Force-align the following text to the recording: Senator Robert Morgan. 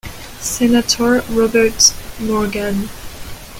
Senator 0.39 1.21
Robert 1.29 1.93
Morgan. 2.19 2.89